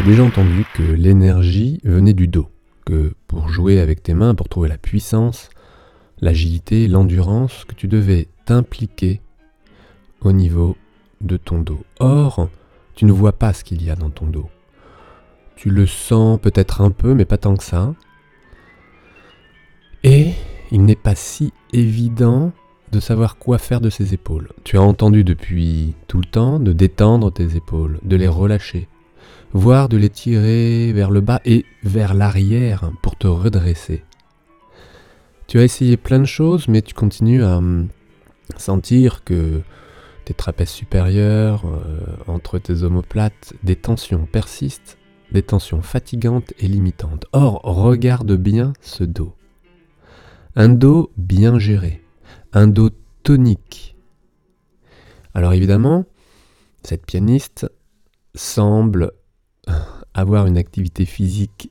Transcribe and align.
As 0.00 0.02
déjà 0.02 0.24
entendu 0.24 0.64
que 0.72 0.82
l'énergie 0.82 1.78
venait 1.84 2.14
du 2.14 2.26
dos, 2.26 2.48
que 2.86 3.12
pour 3.26 3.50
jouer 3.50 3.80
avec 3.80 4.02
tes 4.02 4.14
mains, 4.14 4.34
pour 4.34 4.48
trouver 4.48 4.70
la 4.70 4.78
puissance, 4.78 5.50
l'agilité, 6.22 6.88
l'endurance, 6.88 7.66
que 7.66 7.74
tu 7.74 7.86
devais 7.86 8.28
t'impliquer 8.46 9.20
au 10.22 10.32
niveau 10.32 10.78
de 11.20 11.36
ton 11.36 11.58
dos. 11.58 11.84
Or, 11.98 12.48
tu 12.94 13.04
ne 13.04 13.12
vois 13.12 13.34
pas 13.34 13.52
ce 13.52 13.62
qu'il 13.62 13.82
y 13.82 13.90
a 13.90 13.94
dans 13.94 14.08
ton 14.08 14.24
dos. 14.24 14.48
Tu 15.54 15.68
le 15.68 15.84
sens 15.84 16.40
peut-être 16.40 16.80
un 16.80 16.92
peu, 16.92 17.12
mais 17.12 17.26
pas 17.26 17.36
tant 17.36 17.54
que 17.54 17.62
ça. 17.62 17.94
Et 20.02 20.30
il 20.70 20.86
n'est 20.86 20.96
pas 20.96 21.14
si 21.14 21.52
évident 21.74 22.52
de 22.90 23.00
savoir 23.00 23.36
quoi 23.36 23.58
faire 23.58 23.82
de 23.82 23.90
ses 23.90 24.14
épaules. 24.14 24.48
Tu 24.64 24.78
as 24.78 24.82
entendu 24.82 25.24
depuis 25.24 25.94
tout 26.08 26.20
le 26.20 26.24
temps 26.24 26.58
de 26.58 26.72
détendre 26.72 27.30
tes 27.30 27.54
épaules, 27.54 28.00
de 28.02 28.16
les 28.16 28.28
relâcher, 28.28 28.88
voire 29.52 29.88
de 29.88 29.96
les 29.96 30.10
tirer 30.10 30.92
vers 30.92 31.10
le 31.10 31.20
bas 31.20 31.40
et 31.44 31.64
vers 31.82 32.14
l'arrière 32.14 32.90
pour 33.02 33.16
te 33.16 33.26
redresser. 33.26 34.04
Tu 35.46 35.58
as 35.58 35.64
essayé 35.64 35.96
plein 35.96 36.20
de 36.20 36.26
choses, 36.26 36.68
mais 36.68 36.82
tu 36.82 36.94
continues 36.94 37.42
à 37.42 37.56
hum, 37.56 37.88
sentir 38.56 39.24
que 39.24 39.62
tes 40.24 40.34
trapèzes 40.34 40.70
supérieurs, 40.70 41.64
euh, 41.66 42.00
entre 42.28 42.58
tes 42.58 42.84
omoplates, 42.84 43.54
des 43.64 43.76
tensions 43.76 44.26
persistent, 44.30 44.96
des 45.32 45.42
tensions 45.42 45.82
fatigantes 45.82 46.52
et 46.58 46.68
limitantes. 46.68 47.26
Or, 47.32 47.60
regarde 47.62 48.36
bien 48.36 48.72
ce 48.80 49.04
dos. 49.04 49.34
Un 50.56 50.68
dos 50.68 51.10
bien 51.16 51.58
géré, 51.58 52.02
un 52.52 52.66
dos 52.66 52.90
tonique. 53.22 53.96
Alors 55.34 55.52
évidemment, 55.52 56.04
cette 56.82 57.06
pianiste 57.06 57.70
semble 58.34 59.12
avoir 60.14 60.46
une 60.46 60.58
activité 60.58 61.04
physique 61.04 61.70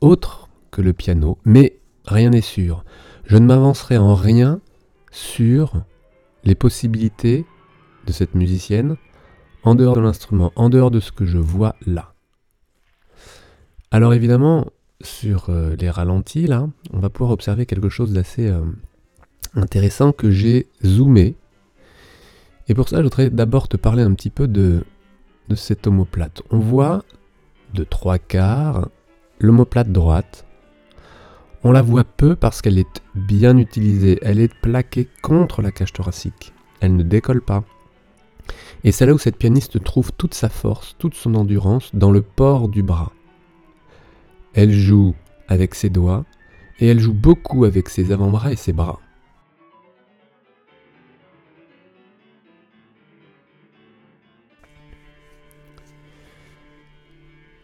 autre 0.00 0.48
que 0.70 0.82
le 0.82 0.92
piano, 0.92 1.38
mais 1.44 1.78
rien 2.04 2.30
n'est 2.30 2.40
sûr. 2.40 2.84
Je 3.24 3.36
ne 3.36 3.46
m'avancerai 3.46 3.98
en 3.98 4.14
rien 4.14 4.60
sur 5.10 5.72
les 6.44 6.54
possibilités 6.54 7.44
de 8.06 8.12
cette 8.12 8.34
musicienne 8.34 8.96
en 9.62 9.74
dehors 9.74 9.96
de 9.96 10.00
l'instrument, 10.00 10.52
en 10.54 10.68
dehors 10.68 10.90
de 10.90 11.00
ce 11.00 11.10
que 11.10 11.24
je 11.24 11.38
vois 11.38 11.74
là. 11.86 12.14
Alors 13.90 14.14
évidemment, 14.14 14.66
sur 15.00 15.50
euh, 15.50 15.74
les 15.76 15.90
ralentis, 15.90 16.46
là, 16.46 16.68
on 16.92 17.00
va 17.00 17.10
pouvoir 17.10 17.32
observer 17.32 17.66
quelque 17.66 17.88
chose 17.88 18.12
d'assez 18.12 18.46
euh, 18.46 18.60
intéressant 19.54 20.12
que 20.12 20.30
j'ai 20.30 20.68
zoomé. 20.84 21.34
Et 22.68 22.74
pour 22.74 22.88
ça, 22.88 22.98
je 22.98 23.02
voudrais 23.02 23.30
d'abord 23.30 23.68
te 23.68 23.76
parler 23.76 24.02
un 24.02 24.14
petit 24.14 24.30
peu 24.30 24.48
de, 24.48 24.84
de 25.48 25.54
cette 25.54 25.86
omoplate. 25.86 26.42
On 26.50 26.58
voit 26.58 27.04
de 27.74 27.84
trois 27.84 28.18
quarts 28.18 28.88
l'omoplate 29.38 29.92
droite. 29.92 30.46
On 31.64 31.72
la 31.72 31.82
voit 31.82 32.04
peu 32.04 32.36
parce 32.36 32.62
qu'elle 32.62 32.78
est 32.78 33.02
bien 33.14 33.56
utilisée. 33.58 34.18
Elle 34.22 34.40
est 34.40 34.54
plaquée 34.60 35.08
contre 35.22 35.62
la 35.62 35.72
cage 35.72 35.92
thoracique. 35.92 36.52
Elle 36.80 36.96
ne 36.96 37.02
décolle 37.02 37.42
pas. 37.42 37.64
Et 38.84 38.92
c'est 38.92 39.06
là 39.06 39.14
où 39.14 39.18
cette 39.18 39.38
pianiste 39.38 39.82
trouve 39.82 40.12
toute 40.12 40.34
sa 40.34 40.48
force, 40.48 40.94
toute 40.98 41.14
son 41.14 41.34
endurance 41.34 41.94
dans 41.94 42.10
le 42.10 42.22
port 42.22 42.68
du 42.68 42.82
bras. 42.82 43.12
Elle 44.54 44.72
joue 44.72 45.14
avec 45.48 45.74
ses 45.74 45.90
doigts 45.90 46.24
et 46.78 46.86
elle 46.86 47.00
joue 47.00 47.14
beaucoup 47.14 47.64
avec 47.64 47.88
ses 47.88 48.12
avant-bras 48.12 48.52
et 48.52 48.56
ses 48.56 48.72
bras. 48.72 49.00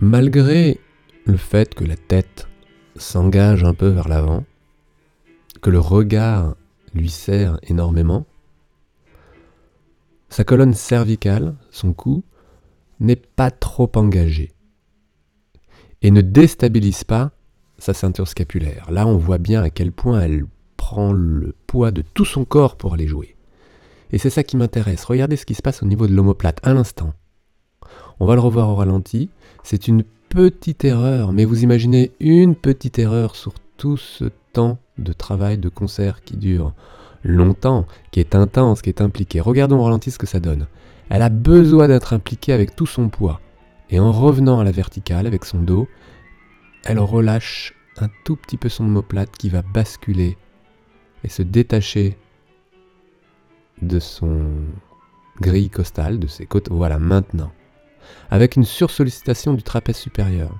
Malgré 0.00 0.78
le 1.24 1.38
fait 1.38 1.74
que 1.74 1.84
la 1.84 1.96
tête 1.96 2.48
s'engage 2.96 3.64
un 3.64 3.72
peu 3.72 3.88
vers 3.88 4.08
l'avant, 4.08 4.44
que 5.62 5.70
le 5.70 5.80
regard 5.80 6.54
lui 6.92 7.08
sert 7.08 7.58
énormément, 7.62 8.26
sa 10.28 10.44
colonne 10.44 10.74
cervicale, 10.74 11.56
son 11.70 11.94
cou, 11.94 12.24
n'est 13.00 13.16
pas 13.16 13.50
trop 13.50 13.90
engagée 13.94 14.52
et 16.02 16.10
ne 16.10 16.20
déstabilise 16.20 17.04
pas 17.04 17.32
sa 17.78 17.94
ceinture 17.94 18.28
scapulaire. 18.28 18.90
Là, 18.90 19.06
on 19.06 19.16
voit 19.16 19.38
bien 19.38 19.62
à 19.62 19.70
quel 19.70 19.92
point 19.92 20.20
elle 20.20 20.44
prend 20.76 21.14
le 21.14 21.54
poids 21.66 21.90
de 21.90 22.02
tout 22.02 22.26
son 22.26 22.44
corps 22.44 22.76
pour 22.76 22.92
aller 22.92 23.06
jouer. 23.06 23.34
Et 24.12 24.18
c'est 24.18 24.30
ça 24.30 24.44
qui 24.44 24.58
m'intéresse. 24.58 25.04
Regardez 25.04 25.36
ce 25.36 25.46
qui 25.46 25.54
se 25.54 25.62
passe 25.62 25.82
au 25.82 25.86
niveau 25.86 26.06
de 26.06 26.14
l'omoplate, 26.14 26.60
à 26.62 26.74
l'instant. 26.74 27.14
On 28.18 28.26
va 28.26 28.34
le 28.34 28.40
revoir 28.40 28.70
au 28.70 28.74
ralenti. 28.74 29.28
C'est 29.62 29.88
une 29.88 30.02
petite 30.28 30.84
erreur, 30.84 31.32
mais 31.32 31.44
vous 31.44 31.62
imaginez 31.62 32.12
une 32.18 32.54
petite 32.54 32.98
erreur 32.98 33.36
sur 33.36 33.52
tout 33.76 33.96
ce 33.96 34.26
temps 34.52 34.78
de 34.96 35.12
travail, 35.12 35.58
de 35.58 35.68
concert 35.68 36.24
qui 36.24 36.36
dure 36.36 36.72
longtemps, 37.22 37.86
qui 38.12 38.20
est 38.20 38.34
intense, 38.34 38.80
qui 38.80 38.88
est 38.88 39.02
impliqué. 39.02 39.40
Regardons 39.40 39.78
au 39.78 39.84
ralenti 39.84 40.10
ce 40.10 40.18
que 40.18 40.26
ça 40.26 40.40
donne. 40.40 40.66
Elle 41.10 41.22
a 41.22 41.28
besoin 41.28 41.88
d'être 41.88 42.14
impliquée 42.14 42.52
avec 42.52 42.74
tout 42.74 42.86
son 42.86 43.08
poids. 43.08 43.40
Et 43.90 44.00
en 44.00 44.12
revenant 44.12 44.58
à 44.60 44.64
la 44.64 44.72
verticale 44.72 45.26
avec 45.26 45.44
son 45.44 45.58
dos, 45.58 45.86
elle 46.84 46.98
relâche 46.98 47.74
un 47.98 48.08
tout 48.24 48.36
petit 48.36 48.56
peu 48.56 48.68
son 48.68 48.84
omoplate 48.84 49.36
qui 49.36 49.48
va 49.48 49.62
basculer 49.62 50.36
et 51.22 51.28
se 51.28 51.42
détacher 51.42 52.16
de 53.82 53.98
son 54.00 54.46
grille 55.40 55.70
costale, 55.70 56.18
de 56.18 56.26
ses 56.26 56.46
côtes. 56.46 56.70
Voilà, 56.70 56.98
maintenant 56.98 57.52
avec 58.30 58.56
une 58.56 58.64
sursollicitation 58.64 59.54
du 59.54 59.62
trapèze 59.62 59.96
supérieur 59.96 60.50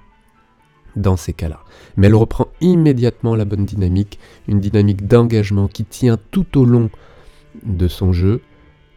dans 0.96 1.16
ces 1.16 1.32
cas-là. 1.32 1.60
Mais 1.96 2.06
elle 2.06 2.14
reprend 2.14 2.48
immédiatement 2.60 3.36
la 3.36 3.44
bonne 3.44 3.66
dynamique, 3.66 4.18
une 4.48 4.60
dynamique 4.60 5.06
d'engagement 5.06 5.68
qui 5.68 5.84
tient 5.84 6.18
tout 6.30 6.58
au 6.58 6.64
long 6.64 6.90
de 7.62 7.88
son 7.88 8.12
jeu, 8.12 8.40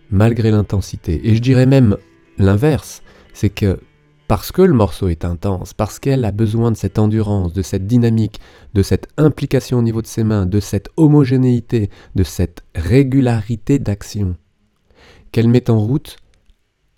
malgré 0.10 0.52
l'intensité. 0.52 1.22
Et 1.28 1.36
je 1.36 1.42
dirais 1.42 1.66
même 1.66 1.98
l'inverse, 2.38 3.04
c'est 3.34 3.50
que 3.50 3.80
parce 4.28 4.52
que 4.52 4.62
le 4.62 4.74
morceau 4.74 5.08
est 5.08 5.26
intense, 5.26 5.74
parce 5.74 5.98
qu'elle 5.98 6.24
a 6.24 6.32
besoin 6.32 6.72
de 6.72 6.78
cette 6.78 7.00
endurance, 7.00 7.52
de 7.52 7.64
cette 7.64 7.88
dynamique, 7.88 8.40
de 8.76 8.84
cette 8.84 9.08
implication 9.18 9.80
au 9.80 9.82
niveau 9.82 10.04
de 10.04 10.08
ses 10.08 10.24
mains, 10.24 10.46
de 10.46 10.60
cette 10.60 10.90
homogénéité, 10.98 11.90
de 12.14 12.24
cette 12.24 12.64
régularité 12.76 13.80
d'action, 13.80 14.36
qu'elle 15.32 15.48
met 15.50 15.72
en 15.72 15.80
route 15.80 16.18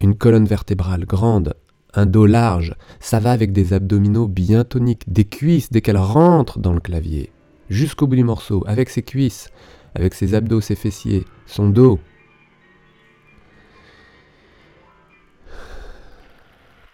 une 0.03 0.15
colonne 0.15 0.45
vertébrale 0.45 1.05
grande, 1.05 1.53
un 1.93 2.05
dos 2.05 2.25
large, 2.25 2.75
ça 2.99 3.19
va 3.19 3.31
avec 3.31 3.51
des 3.51 3.73
abdominaux 3.73 4.27
bien 4.27 4.63
toniques, 4.63 5.11
des 5.11 5.25
cuisses 5.25 5.71
dès 5.71 5.81
qu'elle 5.81 5.97
rentre 5.97 6.59
dans 6.59 6.73
le 6.73 6.79
clavier, 6.79 7.31
jusqu'au 7.69 8.07
bout 8.07 8.15
du 8.15 8.23
morceau, 8.23 8.63
avec 8.67 8.89
ses 8.89 9.03
cuisses, 9.03 9.49
avec 9.95 10.13
ses 10.13 10.33
abdos, 10.33 10.61
ses 10.61 10.75
fessiers, 10.75 11.25
son 11.45 11.69
dos. 11.69 11.99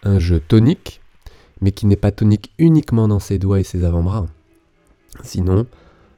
Un 0.02 0.18
jeu 0.18 0.40
tonique, 0.40 1.00
mais 1.60 1.72
qui 1.72 1.86
n'est 1.86 1.96
pas 1.96 2.12
tonique 2.12 2.52
uniquement 2.58 3.08
dans 3.08 3.18
ses 3.18 3.38
doigts 3.38 3.60
et 3.60 3.64
ses 3.64 3.84
avant-bras. 3.84 4.26
Sinon, 5.22 5.66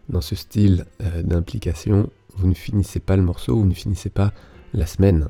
dans 0.08 0.20
ce 0.20 0.34
style 0.34 0.86
euh, 1.02 1.22
d'implication, 1.22 2.10
vous 2.36 2.48
ne 2.48 2.54
finissez 2.54 3.00
pas 3.00 3.16
le 3.16 3.22
morceau, 3.22 3.56
vous 3.56 3.66
ne 3.66 3.74
finissez 3.74 4.10
pas 4.10 4.32
la 4.72 4.86
semaine 4.86 5.28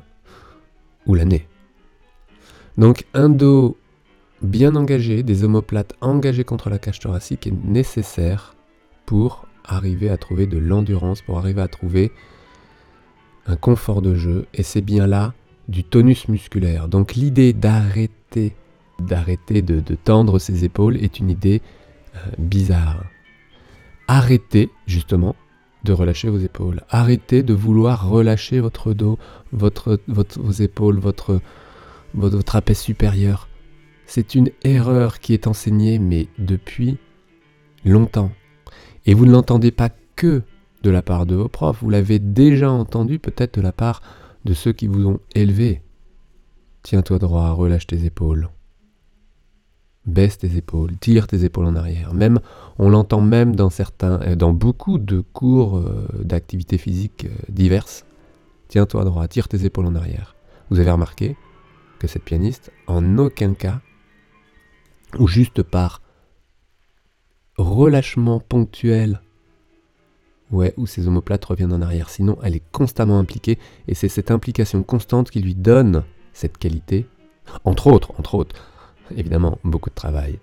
ou 1.05 1.15
l'année. 1.15 1.47
Donc 2.77 3.05
un 3.13 3.29
dos 3.29 3.77
bien 4.41 4.75
engagé, 4.75 5.23
des 5.23 5.43
omoplates 5.43 5.93
engagées 6.01 6.43
contre 6.43 6.69
la 6.69 6.79
cage 6.79 6.99
thoracique 6.99 7.47
est 7.47 7.65
nécessaire 7.65 8.55
pour 9.05 9.47
arriver 9.63 10.09
à 10.09 10.17
trouver 10.17 10.47
de 10.47 10.57
l'endurance, 10.57 11.21
pour 11.21 11.37
arriver 11.37 11.61
à 11.61 11.67
trouver 11.67 12.11
un 13.45 13.55
confort 13.55 14.01
de 14.01 14.15
jeu. 14.15 14.47
Et 14.53 14.63
c'est 14.63 14.81
bien 14.81 15.07
là 15.07 15.33
du 15.67 15.83
tonus 15.83 16.27
musculaire. 16.27 16.87
Donc 16.87 17.13
l'idée 17.15 17.53
d'arrêter, 17.53 18.55
d'arrêter 18.99 19.61
de, 19.61 19.95
tendre 19.95 20.39
ses 20.39 20.65
épaules 20.65 20.97
est 20.97 21.19
une 21.19 21.29
idée 21.29 21.61
euh, 22.15 22.19
bizarre. 22.37 23.03
Arrêtez 24.07 24.69
justement 24.87 25.35
de 25.83 25.93
relâcher 25.93 26.29
vos 26.29 26.39
épaules. 26.39 26.81
Arrêtez 26.89 27.43
de 27.43 27.53
vouloir 27.53 28.09
relâcher 28.09 28.59
votre 28.59 28.93
dos, 28.93 29.17
votre, 29.51 29.99
vos 30.07 30.51
épaules, 30.51 30.99
votre, 30.99 31.39
votre 32.13 32.41
trapèze 32.41 32.79
supérieur. 32.79 33.47
C'est 34.05 34.35
une 34.35 34.49
erreur 34.63 35.19
qui 35.19 35.33
est 35.33 35.47
enseignée, 35.47 35.99
mais 35.99 36.27
depuis 36.37 36.97
longtemps. 37.85 38.31
Et 39.05 39.13
vous 39.13 39.25
ne 39.25 39.31
l'entendez 39.31 39.71
pas 39.71 39.89
que 40.15 40.43
de 40.83 40.89
la 40.89 41.01
part 41.01 41.25
de 41.25 41.35
vos 41.35 41.47
profs, 41.47 41.81
vous 41.81 41.89
l'avez 41.89 42.19
déjà 42.19 42.71
entendu 42.71 43.19
peut-être 43.19 43.55
de 43.55 43.61
la 43.61 43.71
part 43.71 44.01
de 44.45 44.53
ceux 44.53 44.73
qui 44.73 44.87
vous 44.87 45.05
ont 45.07 45.19
élevé. 45.35 45.81
Tiens-toi 46.83 47.19
droit, 47.19 47.51
relâche 47.51 47.87
tes 47.87 48.05
épaules. 48.05 48.49
Baisse 50.07 50.39
tes 50.39 50.57
épaules, 50.57 50.97
tire 50.97 51.27
tes 51.27 51.45
épaules 51.45 51.67
en 51.67 51.75
arrière. 51.75 52.15
Même, 52.15 52.39
on 52.79 52.89
l'entend 52.89 53.21
même 53.21 53.55
dans 53.55 53.69
certains, 53.69 54.19
euh, 54.21 54.35
dans 54.35 54.51
beaucoup 54.51 54.97
de 54.97 55.21
cours 55.21 55.77
euh, 55.77 56.07
d'activités 56.23 56.79
physiques 56.79 57.25
euh, 57.25 57.43
diverses. 57.49 58.03
Tiens-toi 58.67 59.03
droit, 59.03 59.27
tire 59.27 59.47
tes 59.47 59.63
épaules 59.65 59.85
en 59.85 59.93
arrière. 59.93 60.35
Vous 60.71 60.79
avez 60.79 60.89
remarqué, 60.89 61.37
cette 62.07 62.23
pianiste, 62.23 62.71
en 62.87 63.17
aucun 63.17 63.53
cas, 63.53 63.81
ou 65.19 65.27
juste 65.27 65.63
par 65.63 66.01
relâchement 67.57 68.39
ponctuel, 68.39 69.21
ouais, 70.51 70.73
où 70.77 70.85
ses 70.87 71.07
omoplates 71.07 71.45
reviennent 71.45 71.73
en 71.73 71.81
arrière. 71.81 72.09
Sinon, 72.09 72.37
elle 72.43 72.55
est 72.55 72.71
constamment 72.71 73.19
impliquée, 73.19 73.59
et 73.87 73.95
c'est 73.95 74.09
cette 74.09 74.31
implication 74.31 74.83
constante 74.83 75.29
qui 75.29 75.41
lui 75.41 75.55
donne 75.55 76.03
cette 76.33 76.57
qualité. 76.57 77.07
Entre 77.65 77.87
autres, 77.87 78.13
entre 78.17 78.35
autres, 78.35 78.55
évidemment, 79.15 79.59
beaucoup 79.63 79.89
de 79.89 79.95
travail. 79.95 80.39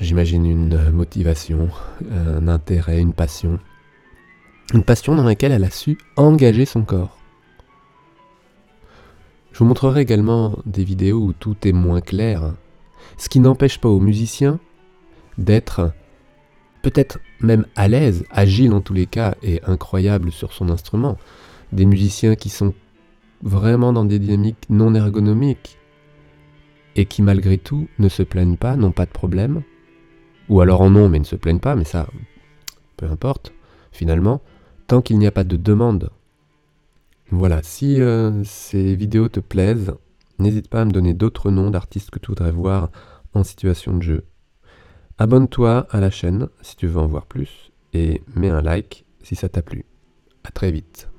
J'imagine 0.00 0.44
une 0.44 0.90
motivation, 0.90 1.70
un 2.10 2.48
intérêt, 2.48 2.98
une 2.98 3.14
passion. 3.14 3.58
Une 4.74 4.84
passion 4.84 5.14
dans 5.14 5.24
laquelle 5.24 5.52
elle 5.52 5.64
a 5.64 5.70
su 5.70 5.98
engager 6.16 6.66
son 6.66 6.82
corps. 6.82 7.21
Je 9.52 9.58
vous 9.58 9.64
montrerai 9.66 10.00
également 10.00 10.58
des 10.64 10.84
vidéos 10.84 11.20
où 11.20 11.32
tout 11.32 11.56
est 11.66 11.72
moins 11.72 12.00
clair, 12.00 12.54
ce 13.18 13.28
qui 13.28 13.40
n'empêche 13.40 13.78
pas 13.78 13.88
aux 13.88 14.00
musiciens 14.00 14.58
d'être 15.38 15.92
peut-être 16.82 17.18
même 17.40 17.66
à 17.76 17.88
l'aise, 17.88 18.24
agile 18.30 18.72
en 18.72 18.80
tous 18.80 18.94
les 18.94 19.06
cas 19.06 19.34
et 19.42 19.60
incroyable 19.64 20.32
sur 20.32 20.52
son 20.52 20.68
instrument. 20.68 21.16
Des 21.70 21.86
musiciens 21.86 22.34
qui 22.34 22.48
sont 22.48 22.74
vraiment 23.42 23.92
dans 23.92 24.04
des 24.04 24.18
dynamiques 24.18 24.68
non 24.68 24.94
ergonomiques 24.94 25.78
et 26.96 27.06
qui 27.06 27.22
malgré 27.22 27.58
tout 27.58 27.88
ne 27.98 28.08
se 28.08 28.22
plaignent 28.22 28.56
pas, 28.56 28.76
n'ont 28.76 28.92
pas 28.92 29.06
de 29.06 29.10
problème, 29.10 29.62
ou 30.48 30.60
alors 30.60 30.80
en 30.80 30.94
ont 30.96 31.08
mais 31.08 31.18
ne 31.18 31.24
se 31.24 31.36
plaignent 31.36 31.60
pas, 31.60 31.76
mais 31.76 31.84
ça, 31.84 32.08
peu 32.96 33.06
importe, 33.06 33.52
finalement, 33.90 34.42
tant 34.86 35.00
qu'il 35.02 35.18
n'y 35.18 35.26
a 35.26 35.32
pas 35.32 35.44
de 35.44 35.56
demande 35.56 36.10
voilà, 37.32 37.62
si 37.62 38.00
euh, 38.00 38.44
ces 38.44 38.94
vidéos 38.94 39.28
te 39.28 39.40
plaisent, 39.40 39.94
n'hésite 40.38 40.68
pas 40.68 40.82
à 40.82 40.84
me 40.84 40.90
donner 40.90 41.14
d'autres 41.14 41.50
noms 41.50 41.70
d'artistes 41.70 42.10
que 42.10 42.18
tu 42.18 42.28
voudrais 42.28 42.52
voir 42.52 42.90
en 43.32 43.42
situation 43.42 43.96
de 43.96 44.02
jeu. 44.02 44.26
Abonne-toi 45.16 45.86
à 45.90 46.00
la 46.00 46.10
chaîne 46.10 46.48
si 46.60 46.76
tu 46.76 46.86
veux 46.86 47.00
en 47.00 47.06
voir 47.06 47.24
plus 47.24 47.72
et 47.94 48.22
mets 48.34 48.50
un 48.50 48.60
like 48.60 49.06
si 49.22 49.34
ça 49.34 49.48
t'a 49.48 49.62
plu. 49.62 49.86
A 50.44 50.50
très 50.50 50.70
vite. 50.70 51.11